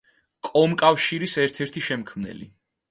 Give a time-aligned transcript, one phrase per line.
[0.47, 2.55] კომკავშირის ერთ-ერთი შემქმნელი.